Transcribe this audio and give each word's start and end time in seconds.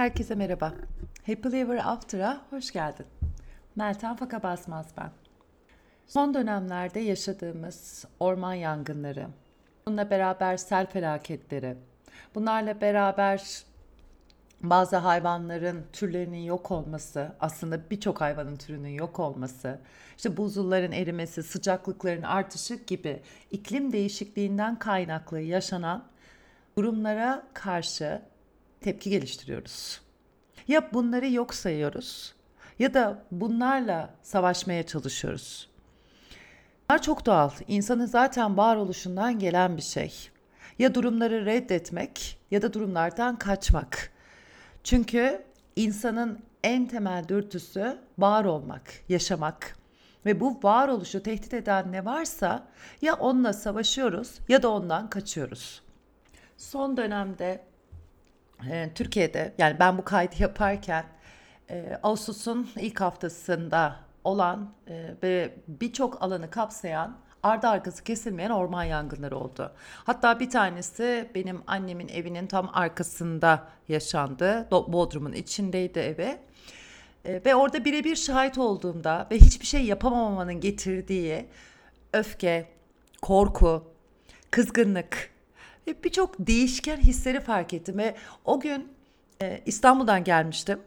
Herkese 0.00 0.34
merhaba. 0.34 0.72
Happy 1.26 1.60
Ever 1.60 1.80
After'a 1.84 2.40
hoş 2.50 2.70
geldin. 2.70 3.06
Meltem 3.76 4.16
Faka 4.16 4.42
Basmaz 4.42 4.86
ben. 4.98 5.10
Son 6.06 6.34
dönemlerde 6.34 7.00
yaşadığımız 7.00 8.04
orman 8.20 8.54
yangınları, 8.54 9.26
bununla 9.86 10.10
beraber 10.10 10.56
sel 10.56 10.86
felaketleri, 10.86 11.76
bunlarla 12.34 12.80
beraber 12.80 13.62
bazı 14.60 14.96
hayvanların 14.96 15.86
türlerinin 15.92 16.42
yok 16.42 16.70
olması, 16.70 17.32
aslında 17.40 17.90
birçok 17.90 18.20
hayvanın 18.20 18.56
türünün 18.56 18.88
yok 18.88 19.18
olması, 19.18 19.80
işte 20.16 20.36
buzulların 20.36 20.92
erimesi, 20.92 21.42
sıcaklıkların 21.42 22.22
artışı 22.22 22.74
gibi 22.74 23.22
iklim 23.50 23.92
değişikliğinden 23.92 24.78
kaynaklı 24.78 25.40
yaşanan 25.40 26.04
durumlara 26.76 27.46
karşı 27.54 28.29
tepki 28.80 29.10
geliştiriyoruz. 29.10 30.00
Ya 30.68 30.92
bunları 30.92 31.30
yok 31.30 31.54
sayıyoruz 31.54 32.34
ya 32.78 32.94
da 32.94 33.22
bunlarla 33.30 34.14
savaşmaya 34.22 34.86
çalışıyoruz. 34.86 35.68
Bunlar 36.90 37.02
çok 37.02 37.26
doğal. 37.26 37.50
İnsanın 37.68 38.06
zaten 38.06 38.56
varoluşundan 38.56 39.38
gelen 39.38 39.76
bir 39.76 39.82
şey. 39.82 40.30
Ya 40.78 40.94
durumları 40.94 41.46
reddetmek 41.46 42.38
ya 42.50 42.62
da 42.62 42.72
durumlardan 42.72 43.36
kaçmak. 43.36 44.10
Çünkü 44.84 45.42
insanın 45.76 46.38
en 46.64 46.88
temel 46.88 47.28
dürtüsü 47.28 47.98
var 48.18 48.44
olmak, 48.44 48.82
yaşamak. 49.08 49.76
Ve 50.26 50.40
bu 50.40 50.60
varoluşu 50.62 51.22
tehdit 51.22 51.54
eden 51.54 51.92
ne 51.92 52.04
varsa 52.04 52.66
ya 53.02 53.14
onunla 53.14 53.52
savaşıyoruz 53.52 54.38
ya 54.48 54.62
da 54.62 54.70
ondan 54.70 55.10
kaçıyoruz. 55.10 55.82
Son 56.56 56.96
dönemde 56.96 57.64
e, 58.70 58.90
Türkiye'de 58.94 59.54
yani 59.58 59.76
ben 59.80 59.98
bu 59.98 60.04
kaydı 60.04 60.34
yaparken 60.38 61.04
e, 61.70 61.98
Ağustos'un 62.02 62.70
ilk 62.76 63.00
haftasında 63.00 63.96
olan 64.24 64.72
e, 64.88 65.14
ve 65.22 65.54
birçok 65.68 66.22
alanı 66.22 66.50
kapsayan 66.50 67.16
ardı 67.42 67.68
arkası 67.68 68.04
kesilmeyen 68.04 68.50
orman 68.50 68.84
yangınları 68.84 69.36
oldu. 69.36 69.72
Hatta 70.04 70.40
bir 70.40 70.50
tanesi 70.50 71.30
benim 71.34 71.62
annemin 71.66 72.08
evinin 72.08 72.46
tam 72.46 72.70
arkasında 72.72 73.68
yaşandı. 73.88 74.68
Bodrum'un 74.70 75.32
içindeydi 75.32 75.98
evi. 75.98 76.38
E, 77.24 77.42
ve 77.44 77.54
orada 77.54 77.84
birebir 77.84 78.16
şahit 78.16 78.58
olduğumda 78.58 79.26
ve 79.30 79.36
hiçbir 79.36 79.66
şey 79.66 79.84
yapamamanın 79.84 80.60
getirdiği 80.60 81.46
öfke, 82.12 82.68
korku, 83.22 83.84
kızgınlık 84.50 85.30
ve 85.86 86.04
birçok 86.04 86.34
değişken 86.38 86.96
hisleri 86.96 87.40
fark 87.40 87.74
ettim 87.74 87.98
ve 87.98 88.14
o 88.44 88.60
gün 88.60 88.88
e, 89.42 89.60
İstanbul'dan 89.66 90.24
gelmiştim. 90.24 90.80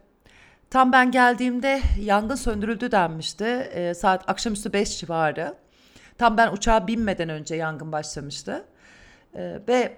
Tam 0.69 0.91
ben 0.91 1.11
geldiğimde 1.11 1.81
yangın 2.02 2.36
söndürüldü 2.36 2.91
denmişti. 2.91 3.45
E, 3.45 3.94
saat 3.94 4.30
akşamüstü 4.30 4.73
5 4.73 4.99
civarı. 4.99 5.55
Tam 6.17 6.38
ben 6.38 6.52
uçağa 6.52 6.88
binmeden 6.88 7.30
önce 7.30 7.55
yangın 7.55 7.91
başlamıştı. 7.91 8.66
E, 9.36 9.59
ve 9.67 9.97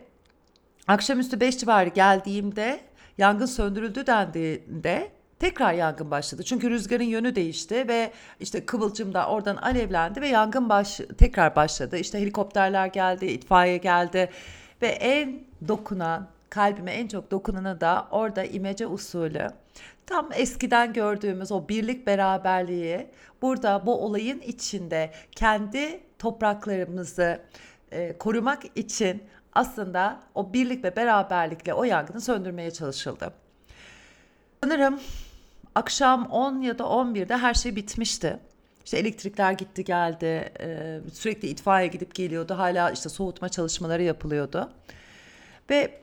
akşamüstü 0.87 1.39
5 1.39 1.57
civarı 1.57 1.89
geldiğimde 1.89 2.79
yangın 3.17 3.45
söndürüldü 3.45 4.07
dendiğinde 4.07 5.11
tekrar 5.39 5.73
yangın 5.73 6.11
başladı. 6.11 6.43
Çünkü 6.43 6.69
rüzgarın 6.69 7.03
yönü 7.03 7.35
değişti 7.35 7.87
ve 7.87 8.11
işte 8.39 8.65
kıvılcım 8.65 9.13
da 9.13 9.27
oradan 9.27 9.55
alevlendi 9.55 10.21
ve 10.21 10.27
yangın 10.27 10.69
baş 10.69 11.01
tekrar 11.17 11.55
başladı. 11.55 11.97
İşte 11.97 12.21
helikopterler 12.21 12.87
geldi, 12.87 13.25
itfaiye 13.25 13.77
geldi 13.77 14.29
ve 14.81 14.87
en 14.87 15.43
dokunan, 15.67 16.27
kalbime 16.49 16.91
en 16.91 17.07
çok 17.07 17.31
dokunanı 17.31 17.81
da 17.81 18.07
orada 18.11 18.43
imece 18.43 18.87
usulü. 18.87 19.47
Tam 20.05 20.29
eskiden 20.33 20.93
gördüğümüz 20.93 21.51
o 21.51 21.67
birlik 21.69 22.07
beraberliği 22.07 23.07
burada 23.41 23.85
bu 23.85 24.05
olayın 24.05 24.39
içinde 24.39 25.11
kendi 25.31 25.99
topraklarımızı 26.19 27.41
e, 27.91 28.17
korumak 28.17 28.63
için 28.75 29.23
aslında 29.53 30.19
o 30.35 30.53
birlik 30.53 30.83
ve 30.83 30.95
beraberlikle 30.95 31.73
o 31.73 31.83
yangını 31.83 32.21
söndürmeye 32.21 32.71
çalışıldı. 32.71 33.33
Sanırım 34.63 34.99
akşam 35.75 36.25
10 36.25 36.61
ya 36.61 36.79
da 36.79 36.83
11'de 36.83 37.37
her 37.37 37.53
şey 37.53 37.75
bitmişti. 37.75 38.39
İşte 38.85 38.97
elektrikler 38.97 39.51
gitti 39.51 39.83
geldi, 39.83 40.51
e, 40.59 40.99
sürekli 41.13 41.47
itfaiye 41.47 41.87
gidip 41.87 42.15
geliyordu. 42.15 42.57
Hala 42.57 42.91
işte 42.91 43.09
soğutma 43.09 43.49
çalışmaları 43.49 44.03
yapılıyordu. 44.03 44.69
Ve 45.69 45.99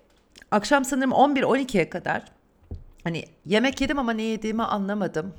akşam 0.50 0.84
sanırım 0.84 1.12
11-12'ye 1.12 1.90
kadar 1.90 2.24
hani 3.04 3.24
yemek 3.46 3.80
yedim 3.80 3.98
ama 3.98 4.12
ne 4.12 4.22
yediğimi 4.22 4.62
anlamadım. 4.62 5.34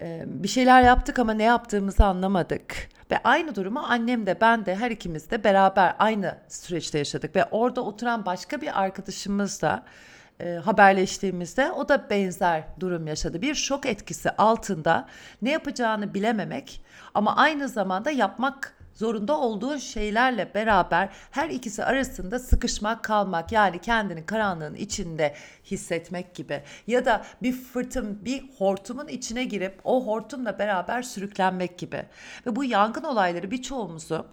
E, 0.00 0.22
bir 0.26 0.48
şeyler 0.48 0.82
yaptık 0.82 1.18
ama 1.18 1.32
ne 1.34 1.42
yaptığımızı 1.42 2.04
anlamadık. 2.04 2.88
Ve 3.10 3.18
aynı 3.24 3.54
durumu 3.54 3.80
annem 3.80 4.26
de 4.26 4.40
ben 4.40 4.66
de 4.66 4.76
her 4.76 4.90
ikimiz 4.90 5.30
de 5.30 5.44
beraber 5.44 5.94
aynı 5.98 6.38
süreçte 6.48 6.98
yaşadık. 6.98 7.36
Ve 7.36 7.44
orada 7.44 7.80
oturan 7.80 8.26
başka 8.26 8.60
bir 8.60 8.82
arkadaşımız 8.82 9.62
da 9.62 9.84
e, 10.40 10.54
haberleştiğimizde 10.54 11.72
o 11.72 11.88
da 11.88 12.10
benzer 12.10 12.64
durum 12.80 13.06
yaşadı. 13.06 13.42
Bir 13.42 13.54
şok 13.54 13.86
etkisi 13.86 14.30
altında 14.30 15.08
ne 15.42 15.50
yapacağını 15.50 16.14
bilememek 16.14 16.80
ama 17.14 17.36
aynı 17.36 17.68
zamanda 17.68 18.10
yapmak 18.10 18.74
zorunda 18.94 19.38
olduğu 19.38 19.78
şeylerle 19.78 20.54
beraber 20.54 21.08
her 21.30 21.48
ikisi 21.48 21.84
arasında 21.84 22.38
sıkışmak 22.38 23.04
kalmak 23.04 23.52
yani 23.52 23.78
kendini 23.80 24.26
karanlığın 24.26 24.74
içinde 24.74 25.34
hissetmek 25.64 26.34
gibi 26.34 26.62
ya 26.86 27.04
da 27.04 27.24
bir 27.42 27.52
fırtın 27.52 28.24
bir 28.24 28.44
hortumun 28.58 29.08
içine 29.08 29.44
girip 29.44 29.80
o 29.84 30.06
hortumla 30.06 30.58
beraber 30.58 31.02
sürüklenmek 31.02 31.78
gibi 31.78 32.02
ve 32.46 32.56
bu 32.56 32.64
yangın 32.64 33.04
olayları 33.04 33.50
birçoğumuzu 33.50 34.26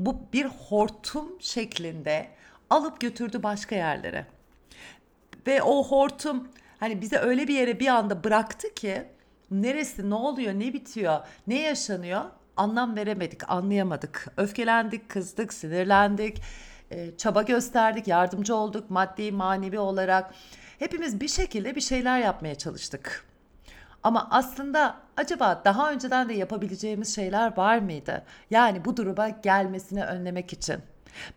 bu 0.00 0.20
bir 0.32 0.44
hortum 0.44 1.40
şeklinde 1.40 2.28
alıp 2.70 3.00
götürdü 3.00 3.42
başka 3.42 3.76
yerlere. 3.76 4.26
Ve 5.46 5.62
o 5.62 5.84
hortum 5.84 6.48
hani 6.80 7.00
bize 7.00 7.18
öyle 7.18 7.48
bir 7.48 7.54
yere 7.54 7.80
bir 7.80 7.88
anda 7.88 8.24
bıraktı 8.24 8.74
ki 8.74 9.04
neresi 9.50 10.10
ne 10.10 10.14
oluyor 10.14 10.52
ne 10.54 10.72
bitiyor 10.72 11.20
ne 11.46 11.60
yaşanıyor 11.60 12.22
anlam 12.56 12.96
veremedik 12.96 13.50
anlayamadık 13.50 14.26
öfkelendik 14.36 15.08
kızdık 15.08 15.52
sinirlendik 15.52 16.42
e, 16.90 17.16
çaba 17.16 17.42
gösterdik 17.42 18.08
yardımcı 18.08 18.54
olduk 18.54 18.90
maddi 18.90 19.32
manevi 19.32 19.78
olarak 19.78 20.34
hepimiz 20.78 21.20
bir 21.20 21.28
şekilde 21.28 21.76
bir 21.76 21.80
şeyler 21.80 22.18
yapmaya 22.18 22.54
çalıştık. 22.54 23.24
Ama 24.02 24.28
aslında 24.30 24.96
acaba 25.16 25.62
daha 25.64 25.92
önceden 25.92 26.28
de 26.28 26.34
yapabileceğimiz 26.34 27.14
şeyler 27.14 27.56
var 27.56 27.78
mıydı? 27.78 28.24
Yani 28.50 28.84
bu 28.84 28.96
duruma 28.96 29.28
gelmesini 29.28 30.04
önlemek 30.04 30.52
için. 30.52 30.76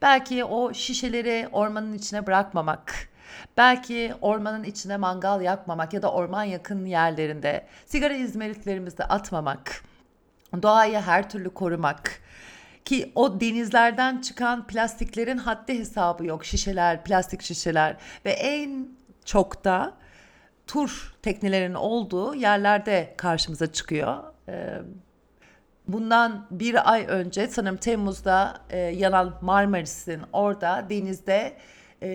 Belki 0.01 0.45
o 0.45 0.73
şişeleri 0.73 1.49
ormanın 1.51 1.93
içine 1.93 2.27
bırakmamak, 2.27 3.09
Belki 3.57 4.13
ormanın 4.21 4.63
içine 4.63 4.97
mangal 4.97 5.41
yakmamak 5.41 5.93
ya 5.93 6.01
da 6.01 6.11
orman 6.11 6.43
yakın 6.43 6.85
yerlerinde 6.85 7.67
sigara 7.85 8.13
izmaritlerimizi 8.13 9.03
atmamak, 9.03 9.83
doğayı 10.61 10.99
her 10.99 11.29
türlü 11.29 11.49
korumak 11.49 12.19
ki 12.85 13.11
o 13.15 13.39
denizlerden 13.39 14.21
çıkan 14.21 14.67
plastiklerin 14.67 15.37
haddi 15.37 15.79
hesabı 15.79 16.25
yok 16.25 16.45
şişeler, 16.45 17.03
plastik 17.03 17.41
şişeler 17.41 17.97
ve 18.25 18.31
en 18.31 18.87
çok 19.25 19.63
da 19.63 19.93
tur 20.67 21.15
teknelerinin 21.21 21.73
olduğu 21.73 22.35
yerlerde 22.35 23.13
karşımıza 23.17 23.71
çıkıyor. 23.71 24.23
Bundan 25.87 26.47
bir 26.51 26.91
ay 26.91 27.05
önce 27.07 27.47
sanırım 27.47 27.77
Temmuz'da 27.77 28.61
yanan 28.93 29.33
Marmaris'in 29.41 30.21
orada 30.33 30.85
denizde 30.89 31.35
e, 31.35 31.57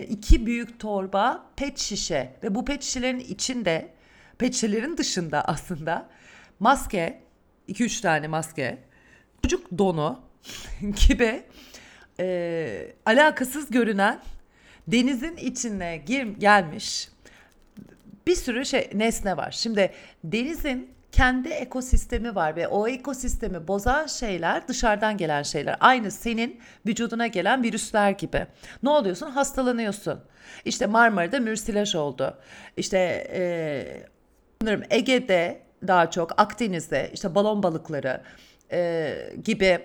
iki 0.09 0.45
büyük 0.45 0.79
torba 0.79 1.45
pet 1.55 1.77
şişe 1.77 2.33
ve 2.43 2.55
bu 2.55 2.65
pet 2.65 2.83
şişelerin 2.83 3.19
içinde 3.19 3.89
pet 4.37 4.53
şişelerin 4.53 4.97
dışında 4.97 5.45
aslında 5.45 6.09
maske 6.59 7.21
2-3 7.69 8.01
tane 8.01 8.27
maske 8.27 8.77
çocuk 9.43 9.77
donu 9.77 10.21
gibi 11.07 11.43
e, 12.19 12.93
alakasız 13.05 13.71
görünen 13.71 14.21
denizin 14.87 15.37
içine 15.37 15.97
gir, 15.97 16.25
gelmiş 16.25 17.09
bir 18.27 18.35
sürü 18.35 18.65
şey 18.65 18.89
nesne 18.93 19.37
var. 19.37 19.51
Şimdi 19.51 19.91
denizin 20.23 20.89
kendi 21.11 21.49
ekosistemi 21.49 22.35
var 22.35 22.55
ve 22.55 22.67
o 22.67 22.87
ekosistemi 22.87 23.67
bozan 23.67 24.07
şeyler 24.07 24.67
dışarıdan 24.67 25.17
gelen 25.17 25.43
şeyler. 25.43 25.77
Aynı 25.79 26.11
senin 26.11 26.59
vücuduna 26.87 27.27
gelen 27.27 27.63
virüsler 27.63 28.11
gibi. 28.11 28.47
Ne 28.83 28.89
oluyorsun? 28.89 29.29
Hastalanıyorsun. 29.29 30.19
İşte 30.65 30.85
Marmara'da 30.85 31.39
mürsilaj 31.39 31.95
oldu. 31.95 32.37
İşte 32.77 33.27
e, 33.33 34.69
Ege'de 34.89 35.61
daha 35.87 36.11
çok 36.11 36.41
Akdeniz'de 36.41 37.09
işte 37.13 37.35
balon 37.35 37.63
balıkları 37.63 38.21
e, 38.71 39.13
gibi 39.43 39.79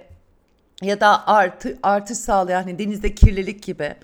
ya 0.83 1.01
da 1.01 1.29
artı, 1.29 1.79
artış 1.83 2.19
sağlayan 2.19 2.63
hani 2.63 2.79
denizde 2.79 3.15
kirlilik 3.15 3.63
gibi 3.63 3.95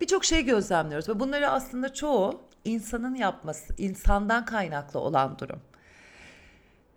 birçok 0.00 0.24
şey 0.24 0.44
gözlemliyoruz 0.44 1.08
ve 1.08 1.20
bunları 1.20 1.50
aslında 1.50 1.94
çoğu 1.94 2.40
insanın 2.64 3.14
yapması, 3.14 3.74
insandan 3.78 4.44
kaynaklı 4.44 5.00
olan 5.00 5.38
durum. 5.38 5.60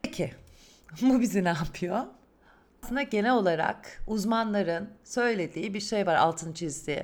Peki 0.04 0.32
bu 1.02 1.22
bizi 1.22 1.44
ne 1.44 1.50
yapıyor? 1.50 2.00
Aslında 2.84 3.02
genel 3.02 3.34
olarak 3.34 4.04
uzmanların 4.08 4.90
söylediği 5.04 5.74
bir 5.74 5.80
şey 5.80 6.08
var 6.08 6.16
altını 6.16 6.54
çizdiği. 6.54 7.04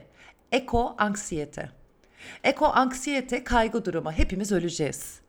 Eko 0.51 0.95
anksiyete. 0.97 1.69
Eko 2.43 2.65
anksiyete 2.65 3.43
kaygı 3.43 3.85
durumu. 3.85 4.11
Hepimiz 4.11 4.51
öleceğiz. 4.51 5.19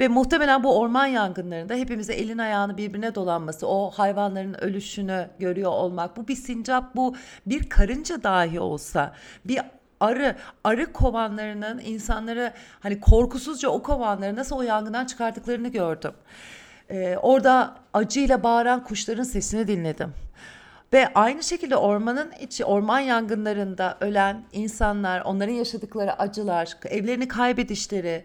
Ve 0.00 0.08
muhtemelen 0.08 0.64
bu 0.64 0.80
orman 0.80 1.06
yangınlarında 1.06 1.74
hepimize 1.74 2.12
elin 2.12 2.38
ayağını 2.38 2.76
birbirine 2.76 3.14
dolanması, 3.14 3.66
o 3.66 3.90
hayvanların 3.90 4.54
ölüşünü 4.54 5.30
görüyor 5.38 5.70
olmak, 5.70 6.16
bu 6.16 6.28
bir 6.28 6.36
sincap, 6.36 6.96
bu 6.96 7.16
bir 7.46 7.68
karınca 7.68 8.22
dahi 8.22 8.60
olsa, 8.60 9.14
bir 9.44 9.60
arı, 10.00 10.36
arı 10.64 10.92
kovanlarının 10.92 11.78
insanları 11.78 12.52
hani 12.80 13.00
korkusuzca 13.00 13.68
o 13.68 13.82
kovanları 13.82 14.36
nasıl 14.36 14.56
o 14.56 14.62
yangından 14.62 15.06
çıkardıklarını 15.06 15.68
gördüm. 15.68 16.12
Ee, 16.90 17.16
orada 17.22 17.76
acıyla 17.92 18.42
bağıran 18.42 18.84
kuşların 18.84 19.22
sesini 19.22 19.68
dinledim. 19.68 20.12
Ve 20.92 21.14
aynı 21.14 21.42
şekilde 21.42 21.76
ormanın 21.76 22.32
içi, 22.40 22.64
orman 22.64 22.98
yangınlarında 22.98 23.98
ölen 24.00 24.44
insanlar, 24.52 25.20
onların 25.20 25.52
yaşadıkları 25.52 26.12
acılar, 26.12 26.76
evlerini 26.84 27.28
kaybedişleri, 27.28 28.24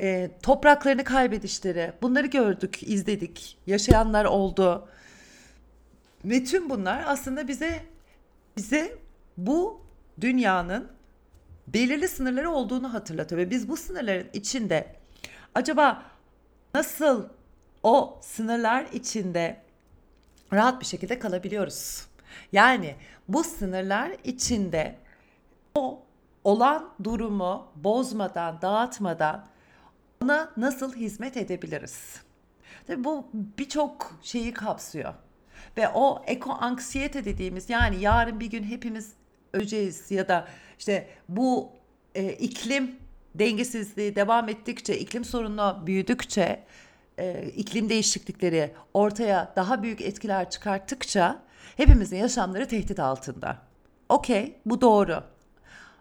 e, 0.00 0.30
topraklarını 0.42 1.04
kaybedişleri, 1.04 1.92
bunları 2.02 2.26
gördük, 2.26 2.82
izledik, 2.82 3.58
yaşayanlar 3.66 4.24
oldu. 4.24 4.88
Ve 6.24 6.44
tüm 6.44 6.70
bunlar 6.70 7.04
aslında 7.06 7.48
bize 7.48 7.80
bize 8.56 8.98
bu 9.36 9.80
dünyanın 10.20 10.88
belirli 11.68 12.08
sınırları 12.08 12.50
olduğunu 12.50 12.94
hatırlatıyor 12.94 13.40
ve 13.40 13.50
biz 13.50 13.68
bu 13.68 13.76
sınırların 13.76 14.26
içinde 14.32 14.96
acaba 15.54 16.02
nasıl 16.74 17.28
o 17.82 18.18
sınırlar 18.22 18.86
içinde 18.92 19.62
rahat 20.52 20.80
bir 20.80 20.86
şekilde 20.86 21.18
kalabiliyoruz. 21.18 22.06
Yani 22.52 22.94
bu 23.28 23.44
sınırlar 23.44 24.12
içinde 24.24 24.96
o 25.74 26.02
olan 26.44 26.90
durumu 27.04 27.66
bozmadan, 27.76 28.62
dağıtmadan 28.62 29.46
ona 30.22 30.52
nasıl 30.56 30.94
hizmet 30.94 31.36
edebiliriz? 31.36 32.20
Tabii 32.86 33.04
bu 33.04 33.26
birçok 33.32 34.18
şeyi 34.22 34.52
kapsıyor. 34.52 35.14
Ve 35.76 35.88
o 35.88 36.22
eko 36.26 36.50
anksiyete 36.60 37.24
dediğimiz 37.24 37.70
yani 37.70 38.00
yarın 38.00 38.40
bir 38.40 38.50
gün 38.50 38.62
hepimiz 38.62 39.12
öleceğiz 39.52 40.10
ya 40.10 40.28
da 40.28 40.48
işte 40.78 41.08
bu 41.28 41.72
e, 42.14 42.32
iklim 42.32 42.96
dengesizliği 43.34 44.16
devam 44.16 44.48
ettikçe, 44.48 44.98
iklim 44.98 45.24
sorunu 45.24 45.82
büyüdükçe 45.86 46.64
e, 47.20 47.50
iklim 47.56 47.88
değişiklikleri 47.88 48.72
ortaya 48.94 49.52
daha 49.56 49.82
büyük 49.82 50.00
etkiler 50.00 50.50
çıkarttıkça 50.50 51.42
hepimizin 51.76 52.16
yaşamları 52.16 52.68
tehdit 52.68 53.00
altında. 53.00 53.56
Okey, 54.08 54.56
bu 54.66 54.80
doğru. 54.80 55.22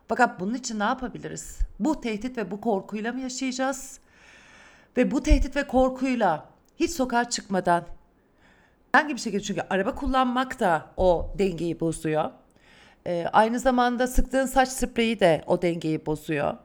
Fakat 0.07 0.39
bunun 0.39 0.53
için 0.53 0.79
ne 0.79 0.83
yapabiliriz? 0.83 1.59
Bu 1.79 2.01
tehdit 2.01 2.37
ve 2.37 2.51
bu 2.51 2.61
korkuyla 2.61 3.13
mı 3.13 3.19
yaşayacağız? 3.19 3.99
Ve 4.97 5.11
bu 5.11 5.23
tehdit 5.23 5.55
ve 5.55 5.67
korkuyla 5.67 6.45
hiç 6.79 6.91
sokağa 6.91 7.29
çıkmadan 7.29 7.85
herhangi 8.91 9.15
bir 9.15 9.19
şekilde 9.19 9.43
çünkü 9.43 9.61
araba 9.69 9.95
kullanmak 9.95 10.59
da 10.59 10.85
o 10.97 11.35
dengeyi 11.39 11.79
bozuyor. 11.79 12.31
Ee, 13.07 13.25
aynı 13.33 13.59
zamanda 13.59 14.07
sıktığın 14.07 14.45
saç 14.45 14.69
spreyi 14.69 15.19
de 15.19 15.43
o 15.47 15.61
dengeyi 15.61 16.05
bozuyor 16.05 16.57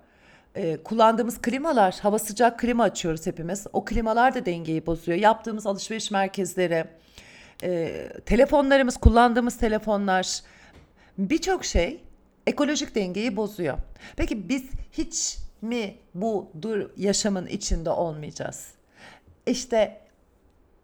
e, 0.55 0.77
kullandığımız 0.77 1.43
klimalar, 1.43 1.99
hava 2.03 2.19
sıcak 2.19 2.59
klima 2.59 2.83
açıyoruz 2.85 3.27
hepimiz. 3.27 3.67
O 3.73 3.85
klimalar 3.85 4.35
da 4.35 4.47
dengeyi 4.47 4.87
bozuyor. 4.87 5.19
Yaptığımız 5.19 5.67
alışveriş 5.67 6.11
merkezleri, 6.11 6.85
e, 7.63 8.09
telefonlarımız, 8.27 8.97
kullandığımız 8.97 9.59
telefonlar, 9.59 10.41
birçok 11.19 11.65
şey 11.65 12.01
ekolojik 12.47 12.95
dengeyi 12.95 13.37
bozuyor. 13.37 13.79
Peki 14.17 14.49
biz 14.49 14.65
hiç 14.93 15.37
mi 15.63 15.95
bu 16.15 16.51
dur 16.63 16.91
yaşamın 16.97 17.47
içinde 17.47 17.91
olmayacağız? 17.91 18.69
İşte 19.47 20.01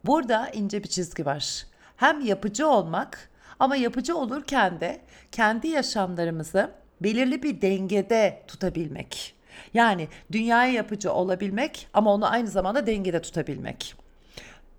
burada 0.06 0.48
ince 0.48 0.82
bir 0.82 0.88
çizgi 0.88 1.26
var. 1.26 1.66
Hem 1.96 2.20
yapıcı 2.20 2.68
olmak 2.68 3.30
ama 3.58 3.76
yapıcı 3.76 4.16
olurken 4.16 4.80
de 4.80 5.00
kendi 5.32 5.68
yaşamlarımızı 5.68 6.70
belirli 7.00 7.42
bir 7.42 7.62
dengede 7.62 8.42
tutabilmek. 8.46 9.39
Yani 9.74 10.08
dünyaya 10.32 10.72
yapıcı 10.72 11.12
olabilmek 11.12 11.88
ama 11.94 12.14
onu 12.14 12.30
aynı 12.30 12.48
zamanda 12.48 12.86
dengede 12.86 13.22
tutabilmek. 13.22 13.94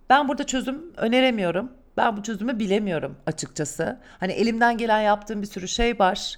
Ben 0.09 0.27
burada 0.27 0.43
çözüm 0.43 0.93
öneremiyorum. 0.97 1.71
Ben 1.97 2.17
bu 2.17 2.23
çözümü 2.23 2.59
bilemiyorum 2.59 3.17
açıkçası. 3.25 3.99
Hani 4.19 4.31
elimden 4.31 4.77
gelen 4.77 5.01
yaptığım 5.01 5.41
bir 5.41 5.47
sürü 5.47 5.67
şey 5.67 5.99
var. 5.99 6.35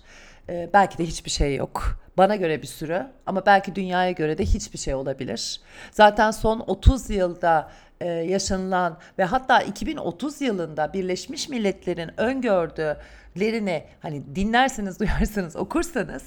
Ee, 0.49 0.69
belki 0.73 0.97
de 0.97 1.05
hiçbir 1.05 1.31
şey 1.31 1.55
yok. 1.55 1.99
Bana 2.17 2.35
göre 2.35 2.61
bir 2.61 2.67
sürü 2.67 3.07
ama 3.25 3.45
belki 3.45 3.75
dünyaya 3.75 4.11
göre 4.11 4.37
de 4.37 4.45
hiçbir 4.45 4.77
şey 4.77 4.93
olabilir. 4.93 5.61
Zaten 5.91 6.31
son 6.31 6.59
30 6.59 7.09
yılda 7.09 7.71
e, 8.01 8.07
yaşanılan 8.07 8.97
ve 9.17 9.23
hatta 9.23 9.61
2030 9.61 10.41
yılında 10.41 10.93
Birleşmiş 10.93 11.49
Milletler'in 11.49 12.19
öngördülerini 12.19 13.83
hani 14.01 14.35
dinlerseniz, 14.35 14.99
duyarsanız, 14.99 15.55
okursanız 15.55 16.23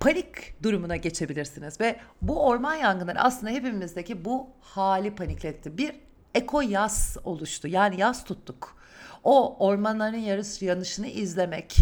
panik 0.00 0.62
durumuna 0.62 0.96
geçebilirsiniz 0.96 1.80
ve 1.80 2.00
bu 2.22 2.46
orman 2.46 2.74
yangınları 2.74 3.20
aslında 3.20 3.52
hepimizdeki 3.52 4.24
bu 4.24 4.50
hali 4.60 5.14
panikletti. 5.14 5.78
Bir 5.78 5.92
eko 6.34 6.60
yas 6.60 7.16
oluştu. 7.24 7.68
Yani 7.68 8.00
yas 8.00 8.24
tuttuk. 8.24 8.76
O 9.24 9.66
ormanların 9.66 10.16
yarış 10.16 10.62
yanışını 10.62 11.06
izlemek 11.06 11.76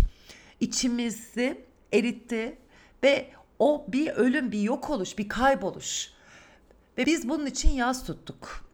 içimizi 0.61 1.65
eritti 1.93 2.59
ve 3.03 3.31
o 3.59 3.85
bir 3.89 4.09
ölüm, 4.09 4.53
bir 4.53 4.61
yok 4.61 4.91
oluş, 4.91 5.19
bir 5.19 5.29
kayboluş. 5.29 6.11
Ve 6.99 7.07
biz 7.07 7.29
bunun 7.29 7.47
için 7.47 7.71
yas 7.71 8.07
tuttuk. 8.07 8.69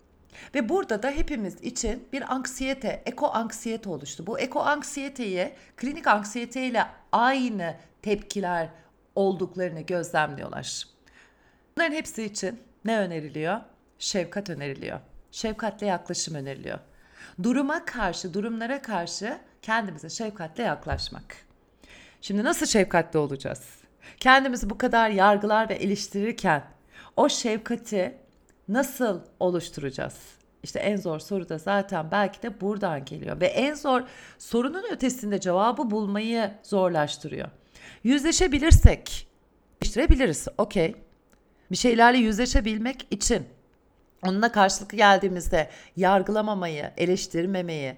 Ve 0.54 0.68
burada 0.68 1.02
da 1.02 1.10
hepimiz 1.10 1.62
için 1.62 2.08
bir 2.12 2.34
anksiyete, 2.34 3.02
eko 3.06 3.30
anksiyete 3.32 3.88
oluştu. 3.90 4.26
Bu 4.26 4.38
eko 4.38 4.60
anksiyeteyi 4.60 5.52
klinik 5.76 6.06
anksiyete 6.06 6.66
ile 6.66 6.86
aynı 7.12 7.74
tepkiler 8.02 8.68
olduklarını 9.14 9.80
gözlemliyorlar. 9.80 10.84
Bunların 11.76 11.94
hepsi 11.94 12.24
için 12.24 12.60
ne 12.84 12.98
öneriliyor? 12.98 13.60
Şefkat 13.98 14.50
öneriliyor. 14.50 15.00
Şefkatle 15.30 15.86
yaklaşım 15.86 16.34
öneriliyor. 16.34 16.78
Duruma 17.42 17.84
karşı, 17.84 18.34
durumlara 18.34 18.82
karşı 18.82 19.38
kendimize 19.62 20.08
şefkatle 20.08 20.62
yaklaşmak. 20.62 21.36
Şimdi 22.20 22.44
nasıl 22.44 22.66
şefkatli 22.66 23.18
olacağız? 23.18 23.62
Kendimizi 24.20 24.70
bu 24.70 24.78
kadar 24.78 25.10
yargılar 25.10 25.68
ve 25.68 25.74
eleştirirken 25.74 26.64
o 27.16 27.28
şefkati 27.28 28.18
nasıl 28.68 29.20
oluşturacağız? 29.40 30.14
İşte 30.62 30.78
en 30.78 30.96
zor 30.96 31.18
soru 31.18 31.48
da 31.48 31.58
zaten 31.58 32.10
belki 32.10 32.42
de 32.42 32.60
buradan 32.60 33.04
geliyor 33.04 33.40
ve 33.40 33.46
en 33.46 33.74
zor 33.74 34.02
sorunun 34.38 34.84
ötesinde 34.90 35.40
cevabı 35.40 35.90
bulmayı 35.90 36.50
zorlaştırıyor. 36.62 37.48
Yüzleşebilirsek 38.04 39.28
değiştirebiliriz. 39.82 40.48
Okey. 40.58 40.96
Bir 41.70 41.76
şeylerle 41.76 42.18
yüzleşebilmek 42.18 43.06
için 43.10 43.46
onunla 44.22 44.52
karşılık 44.52 44.90
geldiğimizde 44.90 45.70
yargılamamayı, 45.96 46.90
eleştirmemeyi 46.96 47.96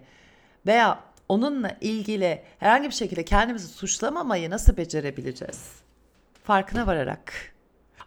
veya 0.67 1.01
onunla 1.29 1.77
ilgili 1.81 2.43
herhangi 2.59 2.89
bir 2.89 2.95
şekilde 2.95 3.25
kendimizi 3.25 3.69
suçlamamayı 3.69 4.51
nasıl 4.51 4.77
becerebileceğiz? 4.77 5.71
Farkına 6.45 6.87
vararak, 6.87 7.55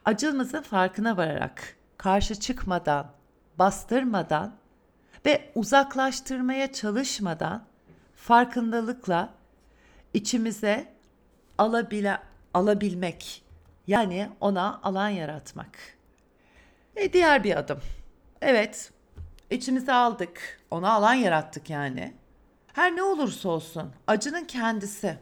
acımızın 0.06 0.62
farkına 0.62 1.18
vararak, 1.18 1.76
karşı 1.98 2.36
çıkmadan, 2.36 3.12
bastırmadan 3.60 4.56
ve 5.26 5.52
uzaklaştırmaya 5.56 6.74
çalışmadan 6.74 7.66
farkındalıkla 8.16 9.30
içimize 10.14 10.94
alabile, 11.60 12.18
alabilmek. 12.54 13.44
Yani 13.88 14.30
ona 14.40 14.80
alan 14.84 15.10
yaratmak. 15.10 15.78
E 16.96 17.14
diğer 17.14 17.44
bir 17.44 17.58
adım. 17.58 17.80
Evet, 18.42 18.92
içimize 19.50 19.94
aldık. 19.94 20.62
Ona 20.72 20.92
alan 20.92 21.14
yarattık 21.14 21.70
yani. 21.70 22.14
Her 22.74 22.96
ne 22.96 23.04
olursa 23.04 23.50
olsun 23.50 23.92
acının 24.08 24.46
kendisi. 24.46 25.18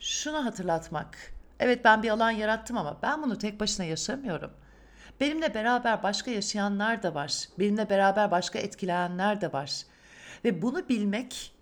Şunu 0.00 0.44
hatırlatmak. 0.44 1.18
Evet 1.60 1.84
ben 1.84 2.02
bir 2.02 2.10
alan 2.10 2.30
yarattım 2.30 2.78
ama 2.78 2.98
ben 3.02 3.22
bunu 3.22 3.38
tek 3.38 3.60
başına 3.60 3.86
yaşamıyorum. 3.86 4.50
Benimle 5.20 5.54
beraber 5.54 6.02
başka 6.02 6.30
yaşayanlar 6.30 7.02
da 7.02 7.14
var. 7.14 7.44
Benimle 7.58 7.90
beraber 7.90 8.30
başka 8.30 8.58
etkileyenler 8.58 9.40
de 9.40 9.52
var. 9.52 9.82
Ve 10.44 10.62
bunu 10.62 10.88
bilmek 10.88 11.54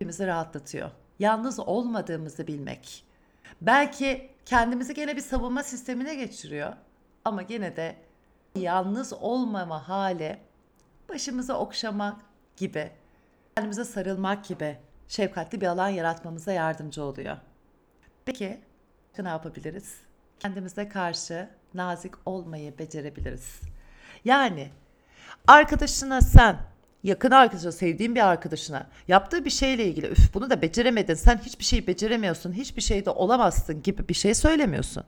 bizi 0.00 0.26
rahatlatıyor. 0.26 0.90
Yalnız 1.18 1.60
olmadığımızı 1.60 2.46
bilmek. 2.46 3.09
Belki 3.60 4.30
kendimizi 4.46 4.94
gene 4.94 5.16
bir 5.16 5.20
savunma 5.20 5.62
sistemine 5.62 6.14
geçiriyor. 6.14 6.72
Ama 7.24 7.42
gene 7.42 7.76
de 7.76 7.96
yalnız 8.54 9.12
olmama 9.12 9.88
hali 9.88 10.38
başımıza 11.08 11.54
okşamak 11.54 12.20
gibi, 12.56 12.90
kendimize 13.56 13.84
sarılmak 13.84 14.44
gibi 14.44 14.78
şefkatli 15.08 15.60
bir 15.60 15.66
alan 15.66 15.88
yaratmamıza 15.88 16.52
yardımcı 16.52 17.04
oluyor. 17.04 17.36
Peki 18.24 18.60
ne 19.18 19.28
yapabiliriz? 19.28 20.00
Kendimize 20.40 20.88
karşı 20.88 21.48
nazik 21.74 22.14
olmayı 22.26 22.78
becerebiliriz. 22.78 23.60
Yani 24.24 24.70
arkadaşına 25.46 26.20
sen 26.20 26.56
yakın 27.02 27.30
arkadaşına, 27.30 27.72
sevdiğin 27.72 28.14
bir 28.14 28.26
arkadaşına 28.26 28.86
yaptığı 29.08 29.44
bir 29.44 29.50
şeyle 29.50 29.84
ilgili 29.84 30.06
üf 30.06 30.34
bunu 30.34 30.50
da 30.50 30.62
beceremedin, 30.62 31.14
sen 31.14 31.38
hiçbir 31.38 31.64
şey 31.64 31.86
beceremiyorsun, 31.86 32.52
hiçbir 32.52 32.82
şeyde 32.82 33.10
olamazsın 33.10 33.82
gibi 33.82 34.08
bir 34.08 34.14
şey 34.14 34.34
söylemiyorsun. 34.34 35.04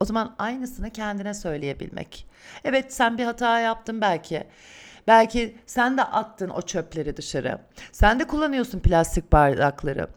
O 0.00 0.04
zaman 0.04 0.34
aynısını 0.38 0.90
kendine 0.90 1.34
söyleyebilmek. 1.34 2.26
Evet 2.64 2.94
sen 2.94 3.18
bir 3.18 3.24
hata 3.24 3.60
yaptın 3.60 4.00
belki. 4.00 4.46
Belki 5.06 5.56
sen 5.66 5.96
de 5.96 6.04
attın 6.04 6.48
o 6.48 6.62
çöpleri 6.62 7.16
dışarı. 7.16 7.58
Sen 7.92 8.20
de 8.20 8.26
kullanıyorsun 8.26 8.80
plastik 8.80 9.32
bardakları. 9.32 10.08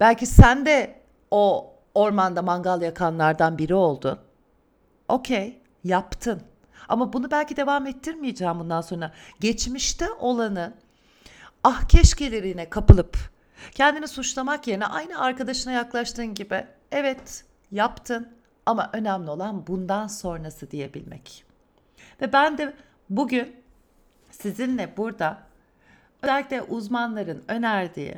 Belki 0.00 0.26
sen 0.26 0.66
de 0.66 0.94
o 1.30 1.74
ormanda 1.94 2.42
mangal 2.42 2.82
yakanlardan 2.82 3.58
biri 3.58 3.74
oldun. 3.74 4.18
Okey, 5.08 5.60
yaptın. 5.84 6.42
Ama 6.92 7.12
bunu 7.12 7.30
belki 7.30 7.56
devam 7.56 7.86
ettirmeyeceğim 7.86 8.58
bundan 8.58 8.80
sonra. 8.80 9.12
Geçmişte 9.40 10.12
olanı 10.12 10.74
ah 11.64 11.88
keşkelerine 11.88 12.70
kapılıp 12.70 13.18
kendini 13.70 14.08
suçlamak 14.08 14.66
yerine 14.66 14.86
aynı 14.86 15.20
arkadaşına 15.20 15.72
yaklaştığın 15.72 16.34
gibi 16.34 16.66
evet 16.90 17.44
yaptın 17.70 18.28
ama 18.66 18.90
önemli 18.92 19.30
olan 19.30 19.66
bundan 19.66 20.06
sonrası 20.06 20.70
diyebilmek. 20.70 21.44
Ve 22.20 22.32
ben 22.32 22.58
de 22.58 22.74
bugün 23.10 23.56
sizinle 24.30 24.96
burada 24.96 25.38
özellikle 26.22 26.62
uzmanların 26.62 27.44
önerdiği 27.48 28.14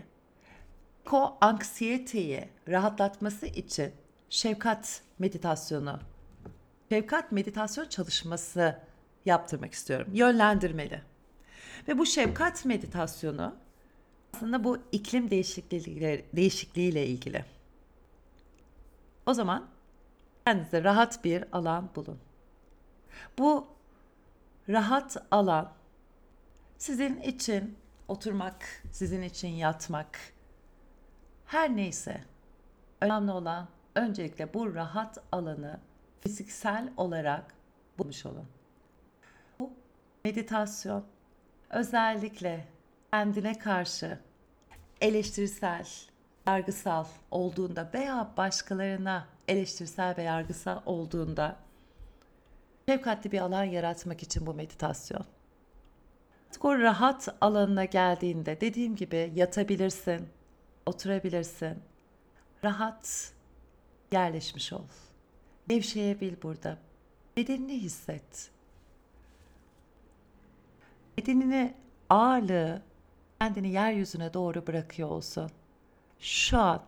ko-anksiyeteyi 1.05 2.49
rahatlatması 2.69 3.47
için 3.47 3.93
şefkat 4.31 5.03
meditasyonu, 5.19 6.01
şefkat 6.89 7.33
meditasyon 7.33 7.89
çalışması 7.89 8.79
yaptırmak 9.25 9.73
istiyorum. 9.73 10.09
Yönlendirmeli. 10.13 11.03
Ve 11.89 11.99
bu 11.99 12.07
şefkat 12.07 12.65
meditasyonu 12.65 13.55
aslında 14.35 14.65
bu 14.65 14.79
iklim 14.93 15.31
değişikliği, 15.31 16.25
değişikliğiyle 16.33 17.07
ilgili. 17.07 17.45
O 19.27 19.35
zaman 19.35 19.69
kendinize 20.47 20.85
rahat 20.85 21.25
bir 21.25 21.45
alan 21.53 21.89
bulun. 21.97 22.19
Bu 23.39 23.67
rahat 24.69 25.17
alan 25.31 25.73
sizin 26.79 27.21
için 27.21 27.79
oturmak, 28.09 28.83
sizin 28.91 29.23
için 29.23 29.49
yatmak, 29.49 30.19
her 31.47 31.77
neyse 31.77 32.25
önemli 33.01 33.31
olan 33.31 33.69
öncelikle 33.95 34.55
bu 34.55 34.75
rahat 34.75 35.19
alanı 35.33 35.81
fiziksel 36.25 36.93
olarak 36.97 37.55
bulmuş 37.99 38.27
olun. 38.27 38.47
Bu 39.61 39.73
meditasyon 40.25 41.05
özellikle 41.71 42.65
kendine 43.13 43.59
karşı 43.59 44.19
eleştirisel, 45.01 45.87
yargısal 46.47 47.05
olduğunda 47.31 47.91
veya 47.95 48.33
başkalarına 48.37 49.27
eleştirisel 49.49 50.17
ve 50.17 50.23
yargısal 50.23 50.81
olduğunda 50.87 51.57
şefkatli 52.89 53.33
bir 53.33 53.41
alan 53.41 53.65
yaratmak 53.65 54.23
için 54.23 54.47
bu 54.47 54.55
meditasyon. 54.55 55.25
O 56.61 56.79
rahat 56.79 57.29
alanına 57.41 57.85
geldiğinde 57.85 58.61
dediğim 58.61 58.97
gibi 58.97 59.33
yatabilirsin, 59.35 60.29
oturabilirsin. 60.87 61.79
Rahat 62.65 63.33
yerleşmiş 64.13 64.73
ol. 64.73 64.85
Gevşeyebil 65.69 66.35
burada. 66.43 66.79
Bedenini 67.37 67.83
hisset. 67.83 68.51
Bedenini 71.19 71.75
ağırlığı 72.11 72.83
kendini 73.41 73.73
yeryüzüne 73.73 74.35
doğru 74.35 74.67
bırakıyor 74.67 75.09
olsun. 75.09 75.51
Şu 76.21 76.59
an 76.59 76.83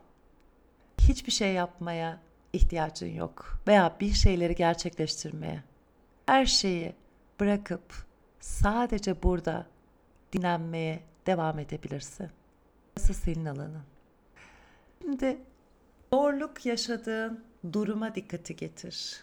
hiçbir 1.00 1.33
şey 1.33 1.52
yapmaya 1.52 2.21
ihtiyacın 2.52 3.14
yok 3.14 3.61
veya 3.66 3.97
bir 4.00 4.12
şeyleri 4.12 4.54
gerçekleştirmeye. 4.54 5.62
Her 6.26 6.47
şeyi 6.47 6.92
bırakıp 7.40 8.06
sadece 8.40 9.23
burada 9.23 9.66
dinlenmeye 10.33 11.00
devam 11.26 11.59
edebilirsin. 11.59 12.30
Burası 12.97 13.14
senin 13.14 13.45
alanın. 13.45 13.83
Şimdi 15.02 15.38
zorluk 16.12 16.66
yaşadığın 16.66 17.45
duruma 17.73 18.14
dikkati 18.14 18.56
getir. 18.56 19.20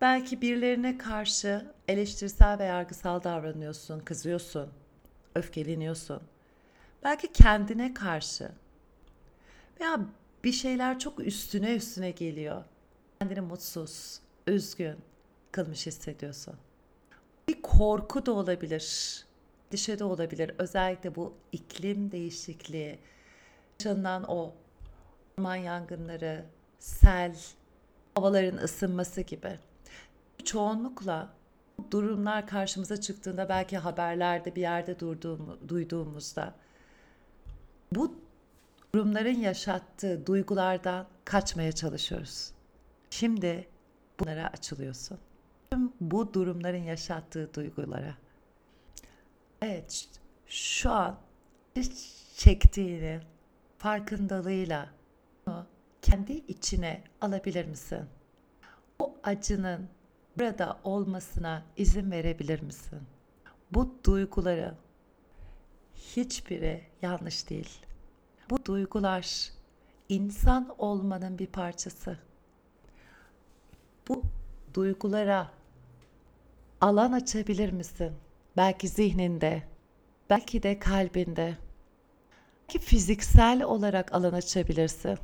Belki 0.00 0.42
birilerine 0.42 0.98
karşı 0.98 1.66
eleştirisel 1.88 2.58
ve 2.58 2.64
yargısal 2.64 3.22
davranıyorsun, 3.22 4.00
kızıyorsun, 4.00 4.68
öfkeleniyorsun. 5.34 6.22
Belki 7.04 7.32
kendine 7.32 7.94
karşı 7.94 8.50
veya 9.80 10.00
bir 10.44 10.52
şeyler 10.52 10.98
çok 10.98 11.20
üstüne 11.20 11.74
üstüne 11.74 12.10
geliyor. 12.10 12.64
Kendini 13.20 13.40
mutsuz, 13.40 14.20
üzgün 14.46 14.96
kılmış 15.52 15.86
hissediyorsun. 15.86 16.54
Bir 17.48 17.62
korku 17.62 18.26
da 18.26 18.32
olabilir, 18.32 19.16
dişe 19.70 19.98
de 19.98 20.04
olabilir. 20.04 20.54
Özellikle 20.58 21.14
bu 21.14 21.34
iklim 21.52 22.12
değişikliği, 22.12 22.98
yaşanılan 23.80 24.24
o 24.28 24.54
orman 25.38 25.56
yangınları, 25.56 26.44
sel, 26.82 27.36
havaların 28.14 28.56
ısınması 28.56 29.20
gibi. 29.20 29.58
Çoğunlukla 30.44 31.28
durumlar 31.90 32.46
karşımıza 32.46 33.00
çıktığında 33.00 33.48
belki 33.48 33.78
haberlerde 33.78 34.54
bir 34.56 34.60
yerde 34.60 35.00
durduğum, 35.00 35.58
duyduğumuzda 35.68 36.54
bu 37.92 38.14
durumların 38.94 39.38
yaşattığı 39.38 40.26
duygulardan 40.26 41.06
kaçmaya 41.24 41.72
çalışıyoruz. 41.72 42.50
Şimdi 43.10 43.68
bunlara 44.20 44.46
açılıyorsun. 44.46 45.18
Tüm 45.70 45.92
bu 46.00 46.34
durumların 46.34 46.82
yaşattığı 46.82 47.54
duygulara. 47.54 48.14
Evet, 49.62 50.08
şu 50.46 50.90
an 50.90 51.18
çektiğini 52.36 53.20
farkındalığıyla 53.78 54.88
kendi 56.02 56.32
içine 56.32 57.04
alabilir 57.20 57.64
misin? 57.64 58.04
Bu 59.00 59.14
acının 59.22 59.88
burada 60.38 60.80
olmasına 60.84 61.62
izin 61.76 62.10
verebilir 62.10 62.62
misin? 62.62 63.00
Bu 63.70 63.94
duyguları 64.04 64.74
hiçbiri 65.94 66.82
yanlış 67.02 67.50
değil. 67.50 67.78
Bu 68.50 68.64
duygular 68.64 69.50
insan 70.08 70.74
olmanın 70.78 71.38
bir 71.38 71.46
parçası. 71.46 72.18
Bu 74.08 74.22
duygulara 74.74 75.50
alan 76.80 77.12
açabilir 77.12 77.72
misin? 77.72 78.12
Belki 78.56 78.88
zihninde, 78.88 79.62
belki 80.30 80.62
de 80.62 80.78
kalbinde. 80.78 81.56
Ki 82.68 82.78
fiziksel 82.78 83.62
olarak 83.62 84.14
alan 84.14 84.32
açabilirsin. 84.32 85.18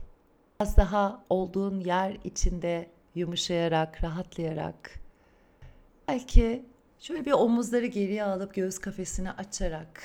Biraz 0.60 0.76
daha 0.76 1.24
olduğun 1.30 1.80
yer 1.80 2.16
içinde 2.24 2.90
yumuşayarak, 3.14 4.04
rahatlayarak. 4.04 5.00
Belki 6.08 6.64
şöyle 6.98 7.24
bir 7.24 7.32
omuzları 7.32 7.86
geriye 7.86 8.24
alıp 8.24 8.54
göğüs 8.54 8.78
kafesini 8.78 9.30
açarak 9.32 10.02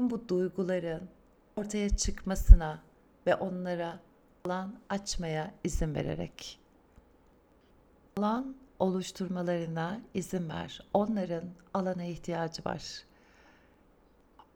bu 0.00 0.28
duyguların 0.28 1.08
ortaya 1.56 1.88
çıkmasına 1.88 2.82
ve 3.26 3.34
onlara 3.34 4.00
alan 4.44 4.74
açmaya 4.88 5.54
izin 5.64 5.94
vererek 5.94 6.58
alan 8.16 8.56
oluşturmalarına 8.78 10.00
izin 10.14 10.48
ver. 10.48 10.80
Onların 10.94 11.44
alana 11.74 12.04
ihtiyacı 12.04 12.64
var. 12.64 13.04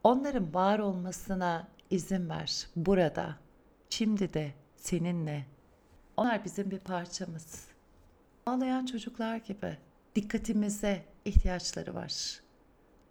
Onların 0.05 0.55
var 0.55 0.79
olmasına 0.79 1.69
izin 1.91 2.29
ver. 2.29 2.67
Burada, 2.77 3.37
şimdi 3.91 4.35
de 4.35 4.53
seninle. 4.79 5.47
Onlar 6.17 6.45
bizim 6.45 6.71
bir 6.71 6.79
parçamız. 6.79 7.69
Ağlayan 8.47 8.87
çocuklar 8.87 9.37
gibi 9.37 9.79
dikkatimize 10.15 11.05
ihtiyaçları 11.25 11.95
var. 11.95 12.41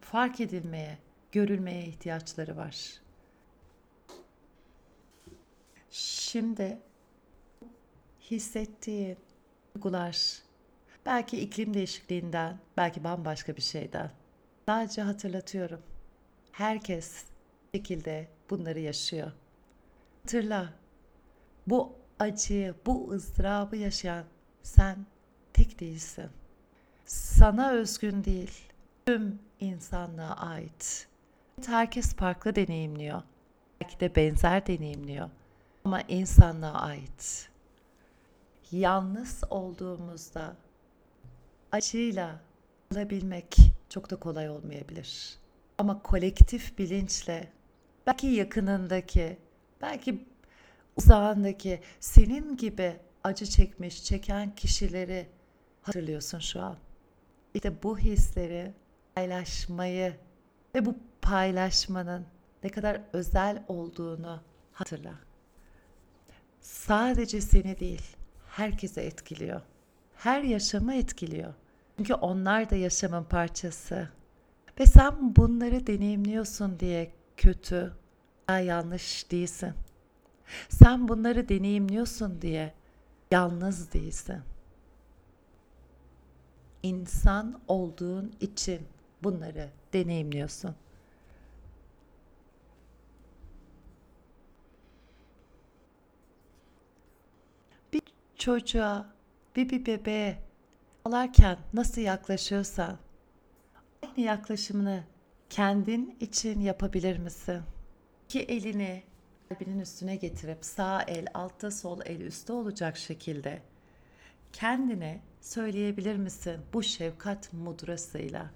Fark 0.01 0.41
edilmeye, 0.41 0.97
görülmeye 1.31 1.86
ihtiyaçları 1.86 2.57
var. 2.57 3.01
Şimdi 5.89 6.77
hissettiğin 8.31 9.17
duygular 9.75 10.47
Belki 11.07 11.39
iklim 11.39 11.74
değişikliğinden, 11.74 12.59
belki 12.77 13.03
bambaşka 13.03 13.55
bir 13.55 13.62
şeyden. 13.62 14.12
Sadece 14.65 15.01
hatırlatıyorum. 15.01 15.81
Herkes 16.51 17.25
şekilde 17.75 18.27
bunları 18.50 18.79
yaşıyor. 18.79 19.31
Hatırla. 20.24 20.74
Bu 21.67 21.95
acıyı, 22.19 22.75
bu 22.86 23.12
ızdırabı 23.12 23.75
yaşayan 23.75 24.25
sen 24.63 25.05
tek 25.53 25.79
değilsin. 25.79 26.29
Sana 27.05 27.71
özgün 27.71 28.24
değil, 28.24 28.51
tüm 29.05 29.39
insanlığa 29.59 30.36
ait. 30.36 31.07
Herkes 31.65 32.15
farklı 32.15 32.55
deneyimliyor. 32.55 33.21
Belki 33.81 34.00
de 34.00 34.15
benzer 34.15 34.67
deneyimliyor. 34.67 35.29
Ama 35.86 36.01
insanlığa 36.01 36.81
ait. 36.81 37.50
Yalnız 38.71 39.43
olduğumuzda 39.50 40.55
acıyla 41.71 42.39
alabilmek 42.93 43.57
çok 43.89 44.09
da 44.09 44.15
kolay 44.15 44.50
olmayabilir. 44.50 45.38
Ama 45.77 46.01
kolektif 46.01 46.77
bilinçle 46.77 47.51
belki 48.07 48.27
yakınındaki, 48.27 49.38
belki 49.81 50.25
uzağındaki 50.98 51.80
senin 52.00 52.58
gibi 52.58 52.98
acı 53.24 53.46
çekmiş, 53.46 54.04
çeken 54.04 54.56
kişileri 54.56 55.27
hatırlıyorsun 55.82 56.39
şu 56.39 56.62
an. 56.62 56.77
İşte 57.54 57.84
bu 57.84 57.98
hisleri 57.98 58.74
paylaşmayı 59.16 60.18
ve 60.75 60.86
bu 60.86 60.96
paylaşmanın 61.22 62.25
ne 62.63 62.70
kadar 62.70 63.01
özel 63.13 63.63
olduğunu 63.68 64.42
hatırla. 64.74 65.13
Sadece 66.62 67.42
seni 67.42 67.80
değil, 67.80 68.16
herkese 68.50 69.01
etkiliyor. 69.01 69.62
Her 70.16 70.42
yaşamı 70.42 70.94
etkiliyor. 70.96 71.54
Çünkü 71.98 72.13
onlar 72.13 72.70
da 72.70 72.75
yaşamın 72.75 73.24
parçası. 73.24 74.10
Ve 74.80 74.86
sen 74.86 75.36
bunları 75.36 75.88
deneyimliyorsun 75.88 76.80
diye 76.80 77.12
kötü 77.38 77.94
veya 78.50 78.60
yanlış 78.60 79.32
değilsin. 79.32 79.74
Sen 80.70 81.08
bunları 81.08 81.50
deneyimliyorsun 81.50 82.42
diye 82.42 82.74
yalnız 83.32 83.94
değilsin. 83.94 84.42
İnsan 86.84 87.62
olduğun 87.68 88.36
için 88.42 88.82
bunları 89.24 89.70
deneyimliyorsun. 89.94 90.75
Bir 97.94 98.01
çocuğa, 98.36 99.13
bir, 99.56 99.70
bir 99.70 99.86
bebeğe 99.86 100.38
alarken 101.06 101.58
nasıl 101.74 102.01
yaklaşıyorsan 102.01 102.98
aynı 104.04 104.25
yaklaşımını 104.25 105.04
kendin 105.50 106.18
için 106.20 106.60
yapabilir 106.60 107.18
misin? 107.18 107.62
İki 108.25 108.39
elini 108.39 109.04
kalbinin 109.50 109.80
üstüne 109.80 110.16
getirip 110.16 110.66
sağ 110.66 111.01
el 111.01 111.27
altta 111.34 111.72
sol 111.72 112.00
el 112.06 112.22
üstte 112.22 112.54
olacak 112.54 112.98
şekilde 112.98 113.62
kendine 114.54 115.22
söyleyebilir 115.42 116.16
misin 116.16 116.62
bu 116.74 116.84
şefkat 116.84 117.54
mudrasıyla? 117.54 118.51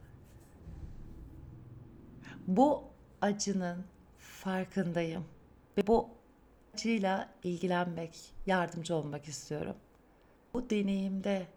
Bu 2.48 2.84
acının 3.22 3.86
farkındayım 4.18 5.26
ve 5.78 5.88
bu 5.88 6.10
acıyla 6.74 7.30
ilgilenmek, 7.44 8.34
yardımcı 8.46 8.96
olmak 8.96 9.28
istiyorum. 9.28 9.76
Bu 10.54 10.70
deneyimde 10.70 11.48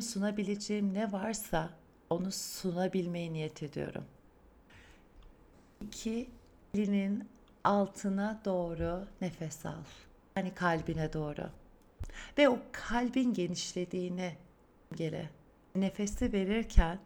sunabileceğim 0.00 0.94
ne 0.94 1.12
varsa 1.12 1.70
onu 2.10 2.32
sunabilmeyi 2.32 3.32
niyet 3.32 3.62
ediyorum. 3.62 4.04
İki 5.80 6.30
elinin 6.74 7.28
altına 7.64 8.40
doğru 8.44 9.06
nefes 9.20 9.66
al. 9.66 9.84
Yani 10.36 10.54
kalbine 10.54 11.12
doğru. 11.12 11.50
Ve 12.38 12.48
o 12.48 12.58
kalbin 12.72 13.34
genişlediğini 13.34 14.36
gele. 14.94 15.30
Nefesi 15.74 16.32
verirken 16.32 16.98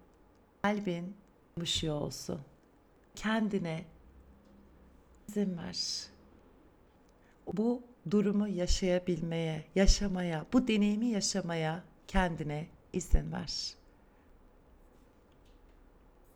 kalbin 0.62 1.16
yumuşuyor 1.57 2.01
olsun. 2.01 2.40
Kendine 3.14 3.85
izin 5.29 5.59
ver. 5.59 6.07
Bu 7.53 7.83
durumu 8.11 8.49
yaşayabilmeye, 8.49 9.64
yaşamaya, 9.75 10.47
bu 10.53 10.68
deneyimi 10.68 11.07
yaşamaya 11.07 11.83
kendine 12.09 12.66
izin 12.92 13.33
ver. 13.33 13.75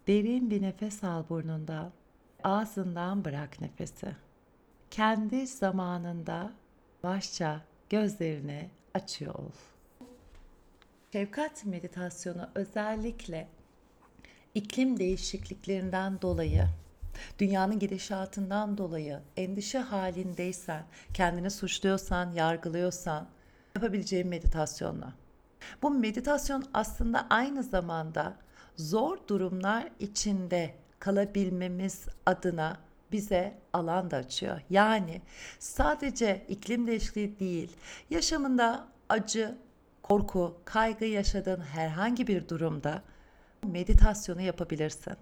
Derin 0.06 0.50
bir 0.50 0.62
nefes 0.62 1.04
al 1.04 1.24
burnundan. 1.28 1.92
Ağzından 2.44 3.24
bırak 3.24 3.60
nefesi. 3.60 4.16
Kendi 4.90 5.46
zamanında 5.46 6.52
başça 7.02 7.60
gözlerini 7.90 8.70
açıyor 8.94 9.34
ol. 9.34 9.50
Şefkat 11.12 11.64
meditasyonu 11.64 12.48
özellikle 12.54 13.48
iklim 14.54 14.98
değişikliklerinden 14.98 16.20
dolayı, 16.22 16.68
dünyanın 17.38 17.78
gidişatından 17.78 18.78
dolayı 18.78 19.20
endişe 19.36 19.78
halindeysen, 19.78 20.84
kendini 21.14 21.50
suçluyorsan, 21.50 22.32
yargılıyorsan 22.32 23.28
yapabileceğin 23.76 24.28
meditasyonla. 24.28 25.12
Bu 25.82 25.90
meditasyon 25.90 26.64
aslında 26.74 27.26
aynı 27.30 27.62
zamanda 27.62 28.36
zor 28.76 29.18
durumlar 29.28 29.88
içinde 29.98 30.74
kalabilmemiz 31.02 32.06
adına 32.26 32.76
bize 33.12 33.58
alan 33.72 34.10
da 34.10 34.16
açıyor. 34.16 34.60
Yani 34.70 35.22
sadece 35.58 36.46
iklim 36.48 36.86
değişikliği 36.86 37.38
değil, 37.40 37.76
yaşamında 38.10 38.88
acı, 39.08 39.58
korku, 40.02 40.56
kaygı 40.64 41.04
yaşadığın 41.04 41.60
herhangi 41.60 42.26
bir 42.26 42.48
durumda 42.48 43.02
meditasyonu 43.62 44.40
yapabilirsin. 44.40 45.14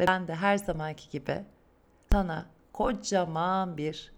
Ve 0.00 0.06
ben 0.06 0.28
de 0.28 0.34
her 0.34 0.58
zamanki 0.58 1.10
gibi 1.10 1.44
sana 2.12 2.46
kocaman 2.72 3.76
bir 3.76 4.12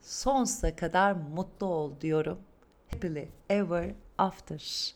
sonsuza 0.00 0.76
kadar 0.76 1.12
mutlu 1.12 1.66
ol 1.66 2.00
diyorum. 2.00 2.38
Happily 2.90 3.28
ever 3.50 3.94
after. 4.18 4.94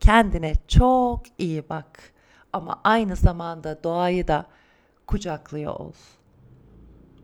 Kendine 0.00 0.52
çok 0.68 1.22
iyi 1.38 1.68
bak 1.68 2.12
ama 2.52 2.80
aynı 2.84 3.16
zamanda 3.16 3.84
doğayı 3.84 4.28
da 4.28 4.46
kucaklıyor 5.06 5.74
ol. 5.74 5.92